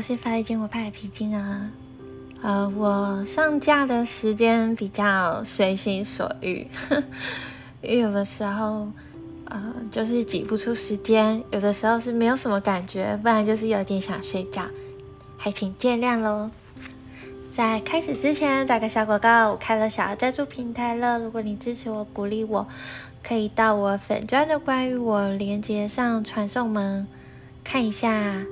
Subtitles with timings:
[0.00, 1.70] 我是法律经国派的皮筋啊。
[2.40, 6.66] 呃，我上架的时间比较随心所欲，
[7.84, 8.88] 因为有的时候
[9.44, 14.62] 呃就是挤不出时间，有的时候是没有什么感觉，不然就是有点想睡觉，
[15.36, 16.50] 还请见谅喽。
[17.54, 21.18] 在开始之前打个小广告，我开了小额赞助平台了。
[21.18, 22.66] 如果你支持我、鼓励我，
[23.22, 27.06] 可以到我粉砖的关于我连接上传送门
[27.62, 28.42] 看一下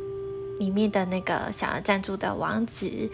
[0.59, 3.11] 里面的那个想要赞助的网址。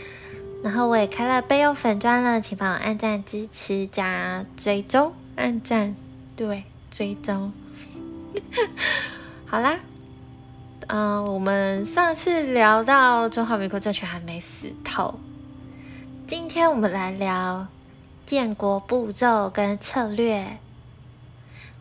[0.63, 5.95] 然后我也开了备用粉砖了，请帮我按赞支持加追踪，按赞
[6.35, 7.53] 对追踪。
[9.45, 9.79] 好啦，
[10.87, 15.21] 嗯，我们上次聊到中华民国政权还没死透。
[16.27, 17.67] 今天我们来聊
[18.27, 20.57] 建国步骤跟策略。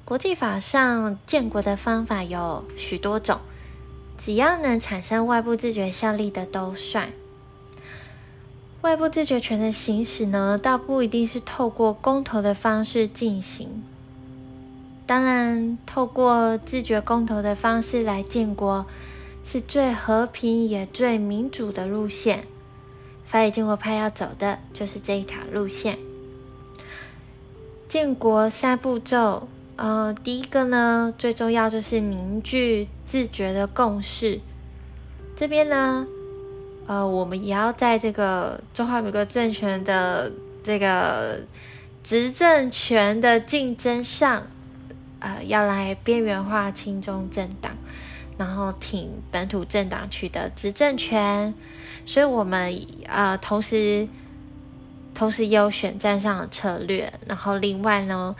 [0.04, 3.40] 国际法上建国的方法有许多种，
[4.18, 7.10] 只要能产生外部自觉效力的都算。
[8.82, 13.84] 外部自觉权的行使呢，倒不一定是透过公投的方式进行。
[15.06, 18.86] 当然，透过自觉公投的方式来建国，
[19.46, 22.46] 是最和平也最民主的路线。
[23.26, 25.98] 法理建国派要走的就是这一条路线。
[27.90, 34.40] 建国三步骤，呃，第一个呢，最重要就是凝聚自觉的共识。
[35.36, 36.06] 这边呢，
[36.88, 40.32] 呃，我们也要在这个中华民国政权的
[40.64, 41.40] 这个
[42.04, 44.48] 执政权的竞争上，
[45.20, 47.72] 呃，要来边缘化亲中政党，
[48.38, 51.54] 然后挺本土政党取得执政权。
[52.06, 54.08] 所以，我们呃，同时
[55.16, 58.36] 同时也有选战上的策略，然后另外呢，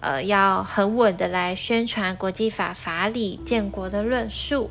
[0.00, 4.70] 呃，要很稳的来宣传国际法法理建国的论述。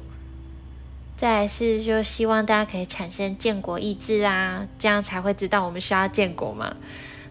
[1.18, 6.76] 再是，就希望大家可以产生建国意志啊，这样才会知道我们需要建国嘛。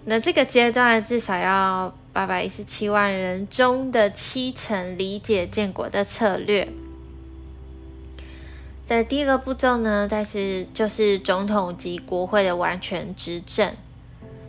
[0.04, 6.68] 那这个阶段至少要八百一十七万人中的七成理解建国的策略。
[8.84, 13.72] 在第一个步骤呢，但是就是总统及国会的完全执政。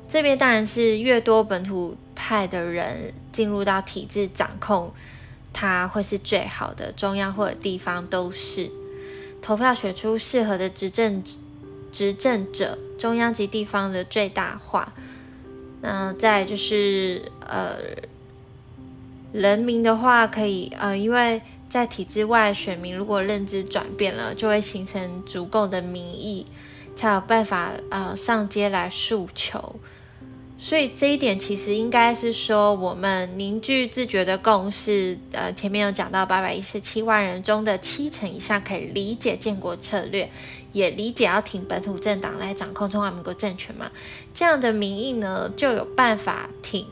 [0.09, 4.91] 这边当然是越多本土派的人进入到体制掌控，
[5.53, 6.91] 它会是最好的。
[6.91, 8.69] 中央或者地方都是
[9.41, 11.23] 投票选出适合的执政
[11.91, 14.94] 执政者，中央及地方的最大化。
[15.81, 17.78] 那再就是呃，
[19.34, 21.41] 人民的话可以呃，因为。
[21.69, 26.46] 在体制外，选民如果认知转变了，就会形成足够的民意，
[26.96, 29.75] 才有办法呃上街来诉求。
[30.59, 35.18] 所以这一点其实应该是说，我们凝聚自觉的共识。
[35.31, 40.29] 呃，前面有讲到八百一十七万人中的七成以上可以理解建国策略，
[40.73, 43.91] 也理解要挺本土政党来掌控中华民国政权嘛。
[44.34, 46.88] 这样的民意呢，就有办法挺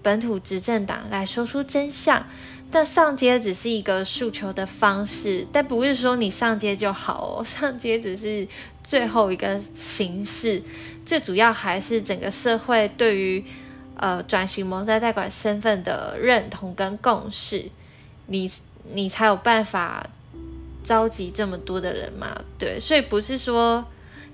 [0.00, 2.24] 本土执政党来说出真相。
[2.72, 7.44] 但上街只是一个诉求的方式，但不是说你上街就好哦。
[7.44, 8.48] 上街只是
[8.82, 10.62] 最后一个形式，
[11.04, 13.44] 最主要还是整个社会对于
[13.96, 17.66] 呃转型蒙在代管身份的认同跟共识，
[18.26, 18.50] 你
[18.94, 20.06] 你才有办法
[20.82, 22.40] 召集这么多的人嘛？
[22.58, 23.84] 对，所以不是说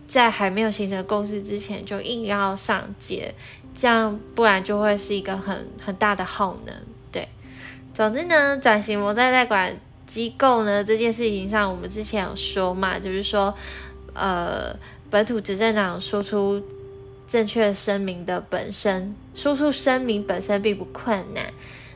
[0.08, 3.34] 在还没有形成共识之前就硬要上街，
[3.74, 6.74] 这样不然就会是一个很很大的耗能。
[7.98, 9.76] 总之呢，转型模在代管
[10.06, 13.52] 机构呢这件事情上，我们之前有说嘛，就是说，
[14.14, 14.72] 呃，
[15.10, 16.62] 本土执政党说出
[17.26, 21.46] 正确声明的本身，说出声明本身并不困难，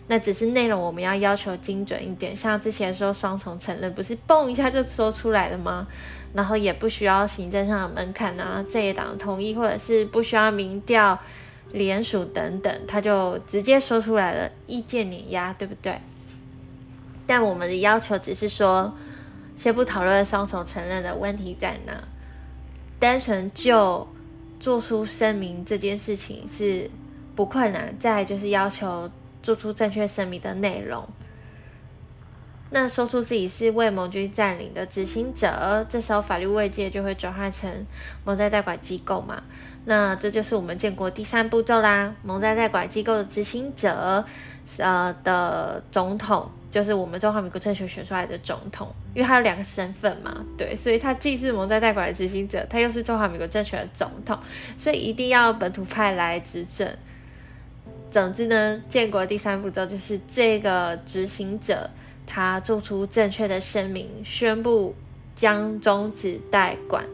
[0.08, 2.36] 那只是内容我们要要求精准一点。
[2.36, 5.86] 像之前说双重承认，不是蹦一下就说出来了吗？
[6.34, 11.16] 然后也不需要行政上的门槛啊，这一党同意，或者是不需要民调。
[11.72, 16.00] 联署等等，他就直接说出来了，意见碾压，对不对？
[17.26, 18.94] 但我们的要求只是说，
[19.56, 22.04] 先不讨论双重承认的问题在哪，
[22.98, 24.06] 单纯就
[24.60, 26.90] 做出声明这件事情是
[27.34, 27.96] 不困难。
[27.98, 29.10] 再就是要求
[29.42, 31.08] 做出正确声明的内容。
[32.70, 37.86] 那说出自己是为盟军占领的执行者，这时候法律慰藉就会转换成
[38.24, 39.42] 盟在代管机构嘛？
[39.84, 42.14] 那这就是我们建国第三步骤啦。
[42.22, 44.24] 蒙在代管机构的执行者，
[44.78, 54.38] 呃的总统，就是我们中华民国政权选出来的总统，因为他有两个身份嘛，对，所以他既是蒙在代管的执行者，他又是中华民国政权的总统，
[54.78, 56.88] 所以一定要本土派来执政。
[58.10, 61.90] 总之呢，建国第三步骤就是这个执行者
[62.26, 64.94] 他做出正确的声明，宣布
[65.34, 67.04] 将终止代管。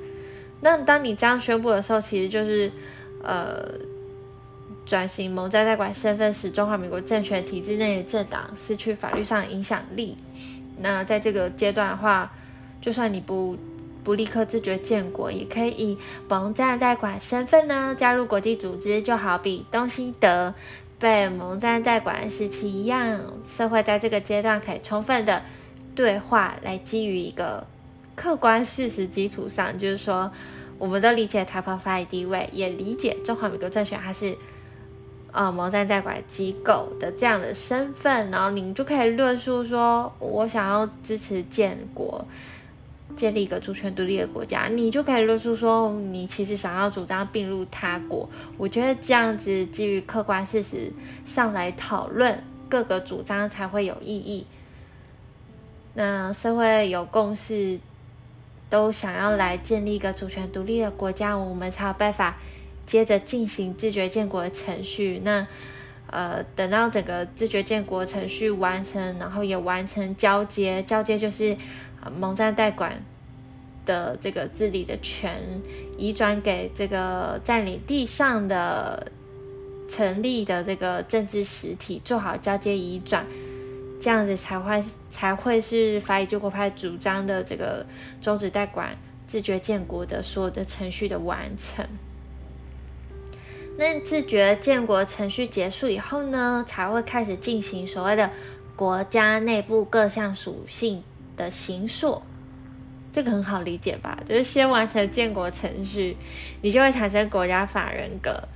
[0.61, 2.71] 那当你这样宣布的时候，其实就是
[3.23, 3.65] 呃，
[4.85, 10.17] 转型蒙在代管身份，使中华民国政权体制内的政党失去法律上影响力。
[10.81, 12.33] 那在这个阶段的话，
[12.81, 13.57] 就算你不
[14.03, 20.53] 不立刻自觉建国，也可以以蒙在代管身份呢加入国际组织，就好比东西德
[20.99, 23.21] 被蒙在代管时期一样。
[23.47, 25.43] 社会在这个阶段可以充分的
[25.95, 27.65] 对话，来基于一个。
[28.19, 30.29] 客观事实基础上，就是说，
[30.77, 34.37] 我们都理解台澎法理地位，也理解中华民国政权它是
[35.31, 42.27] 呃毛战代管机构的这样的身份，然后您就可以论述说，我想要支持建国，
[43.15, 48.29] 建立一个主权独立的国家，你就可以论述说，你其实想要主张并入他国。
[48.57, 50.93] 我觉得这样子基于客观事实
[51.25, 54.45] 上来讨论各个主张才会有意义。
[55.95, 57.79] 那社会有共识。
[58.71, 62.37] 都想要来建立一个主权独立的国家，我们才有办法
[62.87, 65.21] 接着进行自觉建国的程序。
[65.25, 65.47] 那
[66.11, 71.57] 呃，等到整个自觉建国程序完成，然后也完成交接，交接就是
[72.19, 73.03] 蒙占代管
[73.85, 75.43] 的这个治理的权
[75.99, 79.13] 移转给这个占领地上的
[79.87, 83.27] 成立的这个政治实体，做好交接移转。
[84.01, 87.85] 这样子才会才会是法以救国派主张的这个
[88.21, 88.97] 终止代管、
[89.27, 91.87] 自觉建国的所有的程序的完成。
[93.77, 98.31] 那自觉建国程序结束以后呢，才会开始进行所谓的
[98.75, 101.03] 国家内部各项属性
[101.37, 102.23] 的形塑。
[103.11, 104.19] 这个很好理解吧？
[104.29, 106.17] 就是先完成建国程序，
[106.61, 108.49] 你就会产生国家法人格。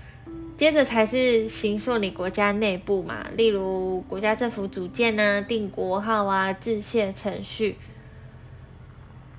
[0.62, 7.76] 接着才是行塑你国家内部嘛，例如国家政府组建啊、定国号啊、制宪程序。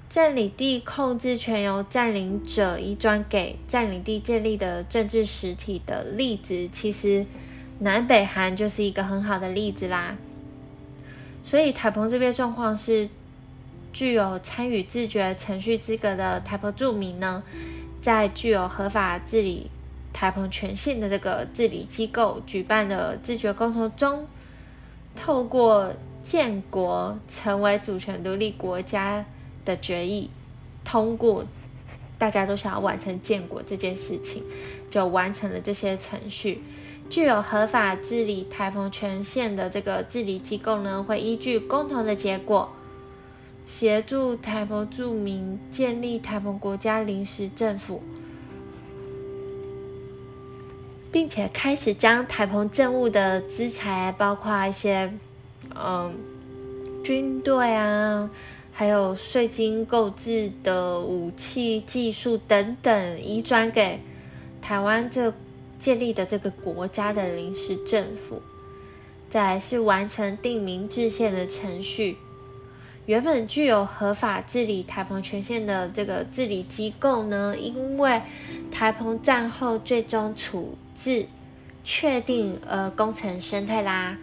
[0.10, 7.26] 占领地控制权由占领者移转给占领地建立的政治实体的例子，其实
[7.80, 10.18] 南北韩就是一个很好的例子啦。
[11.46, 13.08] 所以台澎这边状况是，
[13.94, 17.42] 具有参与自觉程序资格的台澎住民呢，
[18.02, 19.70] 在具有合法治理。
[20.14, 24.28] 台澎全县的这个治理机构举办的自觉沟通中，
[25.16, 25.92] 透过
[26.24, 29.26] 建国成为主权独立国家
[29.66, 30.30] 的决议
[30.86, 31.46] 通过，
[32.18, 34.44] 大家都想要完成建国这件事情，
[34.90, 36.62] 就完成了这些程序。
[37.10, 42.72] 具有合法治理台澎全县的这个治理机构呢，会依据共同的结果，
[43.68, 48.02] 协助台澎住民建立台澎国家临时政府。
[51.14, 55.14] 并且开始将台澎政务的资财，包括一些
[55.76, 56.12] 嗯
[57.06, 58.30] 军队啊，
[58.74, 64.00] 还有税金购置的武器、技术等等，移转给
[64.60, 65.32] 台湾这
[65.78, 68.42] 建立的这个国家的临时政府。
[69.30, 72.18] 再是完成定名制宪的程序。
[73.06, 78.22] 原本具有合法治理台澎权限的这个治理机构呢，因为
[78.72, 81.28] 台澎战后最终处置
[81.84, 84.18] 确定，呃，功成身退啦，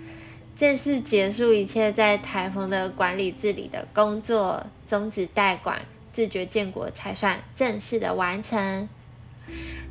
[0.57, 8.89] 正式结束一切在台风的管理治理的工作，终止代管，自觉建国才算正式的完成。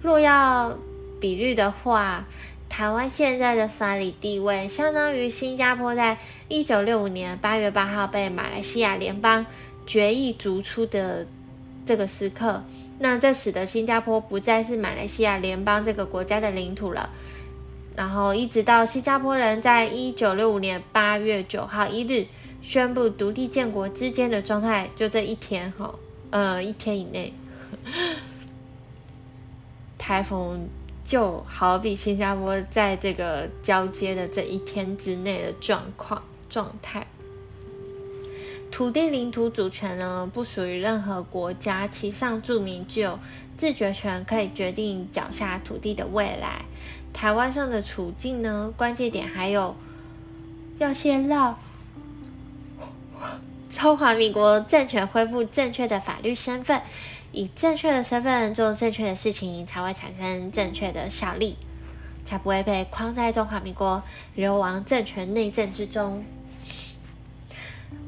[0.02, 0.78] 若要
[1.20, 2.26] 比率的话。
[2.72, 9.48] 台湾现在的法理地位，相当于新加坡在一九六五年八月八号被马来西亚联邦
[9.88, 11.26] 决议逐出的
[11.90, 12.62] 这个时刻。
[13.00, 17.10] 那这使得新加坡不再是马来西亚联邦这个国家的领土了。
[17.96, 22.28] 然后一直到新加坡人在一九六五年八月九号一日
[22.62, 25.96] 宣布独立建国之间的状态，就这一天哈，
[26.30, 27.34] 呃，一天以内，
[29.98, 30.70] 台风。
[31.06, 37.08] 就好比新加坡在这个交接的这一天之内的状况状态，
[38.72, 43.20] 土地领土主权呢不属于任何国家，其上住民具有
[43.58, 46.66] 自决权，可以决定脚下土地的未来。
[47.12, 49.76] 台湾上的处境呢，关键点还有
[50.78, 51.60] 要先让
[53.72, 56.82] 中华民国政权恢复正确的法律身份。
[57.32, 61.58] 以正确的身份做正确的事情，才会产生正确的效力，
[62.26, 64.02] 才不会被框在中华民国
[64.34, 66.26] 流亡政权内政之中。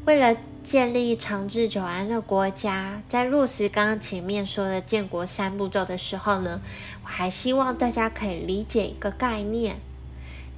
[0.05, 6.61] 为了建立长治久安的国家，在落实刚刚前面说的建国三步骤的时候呢，
[7.03, 9.77] 我还希望大家可以理解一个概念：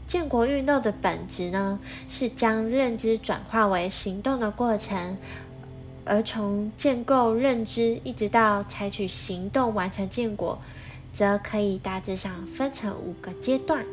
[0.08, 1.80] 建国运动的本质呢，
[2.10, 5.18] 是将认知转化为行动的过程。
[6.06, 10.62] 而从建构认知一直到采取行动完成建国，
[11.14, 13.86] 则可以大致上分成五个阶段。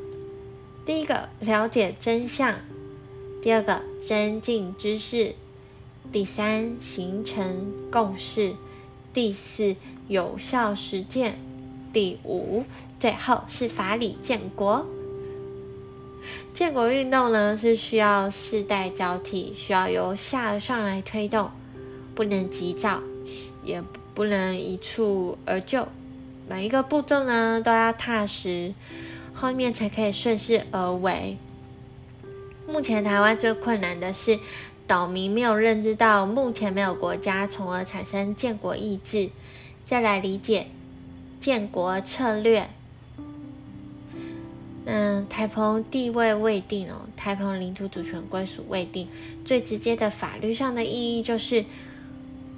[0.84, 2.56] 第一个，了解真相；
[3.44, 5.34] 第二个，增进知识；
[6.12, 8.56] 第三，形成共识；
[9.14, 9.76] 第四，
[10.08, 11.34] 有效实践；
[11.92, 12.64] 第五，
[12.98, 14.84] 最后是法理建国。
[16.52, 21.50] 建国运动呢，是需要世代交替，需要由下而上来推动，
[22.14, 23.00] 不能急躁，
[23.62, 25.86] 也不能一蹴而就。
[26.48, 28.74] 每一个步骤呢，都要踏实，
[29.32, 31.36] 后面才可以顺势而为。
[32.68, 34.38] 目前台湾最困难的是，
[34.90, 39.30] 岛民没有认知到目前没有国家，从而产生建国意志，
[39.84, 40.66] 再来理解
[41.40, 42.68] 建国策略。
[44.86, 49.06] 嗯，台澎地位未定哦，台澎领土主权归属未定。
[49.44, 51.64] 最直接的法律上的意义就是，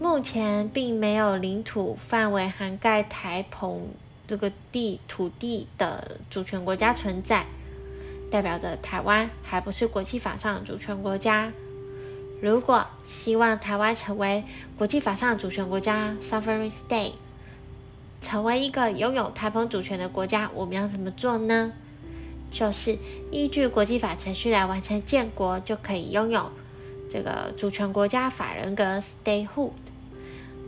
[0.00, 3.88] 目前并没有领土范围涵盖台澎
[4.26, 7.44] 这个地土地的主权国家存在，
[8.30, 11.52] 代表着台湾还不是国际法上主权国家。
[12.42, 14.42] 如果希望台湾成为
[14.76, 17.12] 国际法上主权国家 （sovereign state），
[18.20, 21.70] 成为一个拥有台澎主权的国家，我们要怎么做呢？
[22.50, 22.98] 就是
[23.30, 26.50] 依据国际法程序来完成建国，就可以拥有
[27.12, 29.70] 这个主权国家法人格 （statehood）。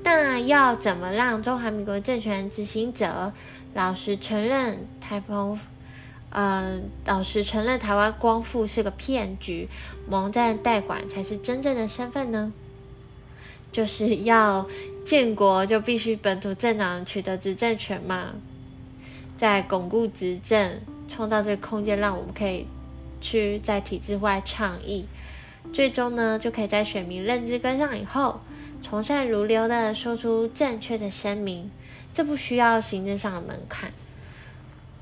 [0.04, 3.32] 那要怎么让中华民国政权执行者
[3.74, 5.58] 老实承认台澎，
[6.34, 9.68] 呃，老实承认台湾光复是个骗局，
[10.06, 12.52] 蒙在代管才是真正的身份呢？
[13.72, 14.68] 就是要
[15.06, 18.34] 建国就必须本土政党取得执政权嘛，
[19.38, 20.80] 在巩固执政。
[21.06, 22.66] 创造这个空间，让我们可以
[23.20, 25.04] 去在体制外倡议，
[25.70, 28.40] 最终呢，就可以在选民认知跟上以后，
[28.80, 31.70] 从善如流的说出正确的声明。
[32.14, 33.92] 这不需要行政上的门槛，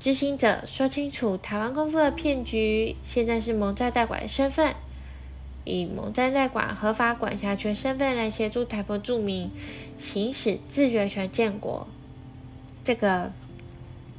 [0.03, 4.75] 执行者说清楚台湾功夫的骗局，现在是蒙在代管的身份，
[5.63, 9.49] 以蒙在代管合法管辖权身份来协助台澎住民
[9.97, 11.87] 行使自决权建国，
[12.83, 13.31] 这个。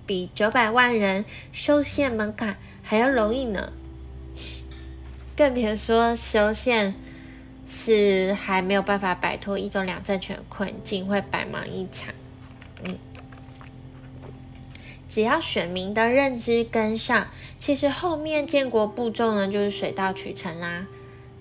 [0.06, 3.72] 比九百万人修宪门槛还要容易呢，
[5.34, 6.94] 更别说修宪
[7.66, 12.12] 是还没有办法摆脱一中两政权困境，会白忙一场。
[12.82, 12.98] 嗯，
[15.14, 17.28] 只要选民的认知跟上，
[17.60, 20.88] 其实后面建国步骤呢就是水到渠成啦。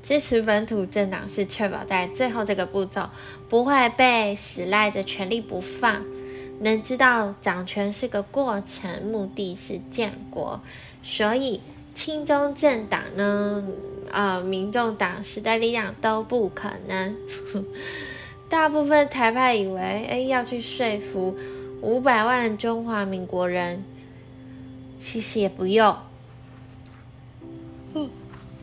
[0.03, 3.09] 支持本土政党是确保在最后这个步骤
[3.49, 6.05] 不会被死赖着权力不放。
[6.59, 10.61] 能知道掌权是个过程，目的是建国，
[11.01, 11.59] 所以
[11.95, 13.67] 亲中政党呢，
[14.11, 17.15] 呃，民众党、时代力量都不可能。
[18.47, 21.35] 大部分台派以为，哎，要去说服
[21.83, 23.83] 五百万中华民国人，
[25.01, 25.93] 其实也不用。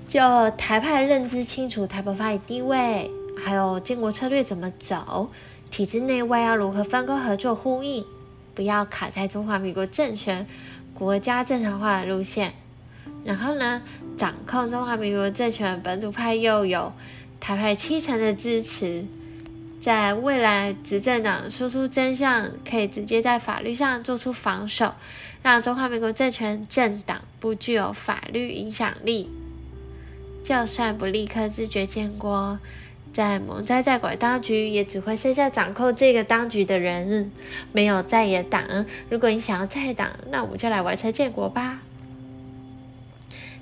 [0.09, 5.31] 就台派认知清楚台北法理地位，还有建国策略怎么走。
[5.71, 8.03] 体制内外要如何分工合作呼应，
[8.55, 10.47] 不要卡在中华民国政权、
[10.95, 12.55] 国家正常化的路线。
[13.23, 13.83] 然后呢，
[14.17, 16.91] 掌控中华民国政权本土派又有
[17.39, 19.05] 台派七成的支持，
[19.83, 24.95] 在未来执政党说出真相，可以直接在法律上做出防守，
[25.43, 29.31] 让中华民国政权政党不具有法律影响力。
[30.45, 32.59] 就算不立刻自觉建国。
[33.13, 37.33] 在蒙在在管当局，也只会剩下掌控这个当局的人，
[37.73, 38.87] 没有在野党。
[39.09, 41.81] 如果你想要在党，那我们就来完成建国吧。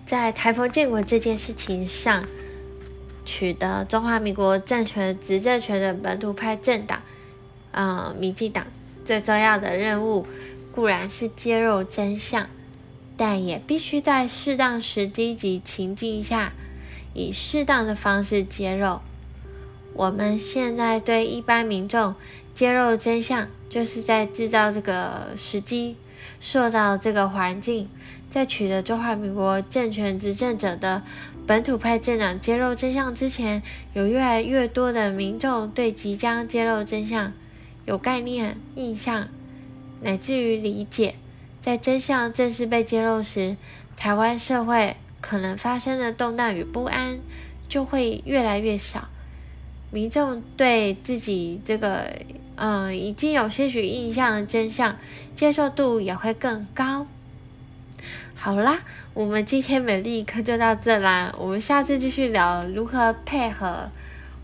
[0.05, 2.27] 在台风建国这件事情上，
[3.29, 7.03] 取得中华民国政权执政权的本土派政党，
[7.73, 8.67] 嗯，民进党
[9.05, 10.27] 最重要的任务
[10.73, 12.49] 固然是揭露真相，
[13.19, 16.55] 但也必须在适当时机及情境下，
[17.13, 19.01] 以适当的方式揭露。
[19.93, 22.15] 我们现在对一般民众
[22.55, 25.97] 揭露真相，就是在制造这个时机，
[26.41, 27.91] 塑造这个环境。
[28.31, 31.03] 在取得中华民国政权执政者的
[31.49, 33.63] 本土派政党揭露真相之前，
[33.95, 37.33] 有越来越多的民众对即将揭露真相
[37.87, 39.29] 有概念、印象，
[40.03, 41.15] 乃至于理解。
[41.63, 43.57] 在真相正式被揭露时，
[43.97, 47.19] 台湾社会可能发生的动荡与不安
[47.67, 49.09] 就会越来越少。
[49.91, 52.13] 民众对自己这个
[52.57, 54.99] 嗯已经有些许印象的真相
[55.35, 57.07] 接受度也会更高。
[58.35, 58.81] 好啦，
[59.15, 63.91] 我们今天美丽课就到这啦，我们下次继续聊如何配合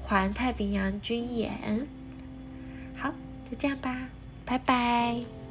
[0.02, 1.86] 环太平洋军演。
[2.96, 3.10] 好，
[3.50, 4.08] 就这样吧，
[4.44, 5.43] 拜拜。